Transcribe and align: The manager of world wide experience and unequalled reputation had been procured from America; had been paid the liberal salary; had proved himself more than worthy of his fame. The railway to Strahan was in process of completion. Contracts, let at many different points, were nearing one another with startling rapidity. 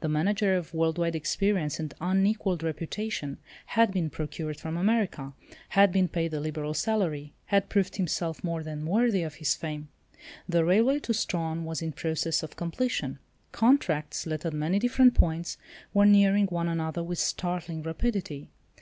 The 0.00 0.08
manager 0.08 0.56
of 0.56 0.74
world 0.74 0.98
wide 0.98 1.14
experience 1.14 1.78
and 1.78 1.94
unequalled 2.00 2.64
reputation 2.64 3.38
had 3.66 3.92
been 3.92 4.10
procured 4.10 4.56
from 4.58 4.76
America; 4.76 5.32
had 5.68 5.92
been 5.92 6.08
paid 6.08 6.32
the 6.32 6.40
liberal 6.40 6.74
salary; 6.74 7.34
had 7.46 7.68
proved 7.68 7.94
himself 7.94 8.42
more 8.42 8.64
than 8.64 8.84
worthy 8.84 9.22
of 9.22 9.34
his 9.36 9.54
fame. 9.54 9.86
The 10.48 10.64
railway 10.64 10.98
to 10.98 11.14
Strahan 11.14 11.64
was 11.64 11.82
in 11.82 11.92
process 11.92 12.42
of 12.42 12.56
completion. 12.56 13.20
Contracts, 13.52 14.26
let 14.26 14.44
at 14.44 14.52
many 14.54 14.80
different 14.80 15.14
points, 15.14 15.56
were 15.94 16.04
nearing 16.04 16.46
one 16.48 16.66
another 16.68 17.04
with 17.04 17.20
startling 17.20 17.84
rapidity. 17.84 18.50